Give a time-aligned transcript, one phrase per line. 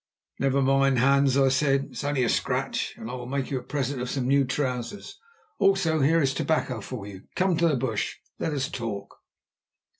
[0.39, 3.59] "Never mind, Hans," I said, "it is only a scratch, and I will make you
[3.59, 5.19] a present of some new trousers.
[5.59, 7.25] Also, here is tobacco for you.
[7.35, 9.13] Come to the bush; let us talk."